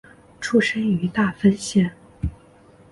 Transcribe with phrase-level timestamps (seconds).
[0.39, 1.95] 出身于大分县。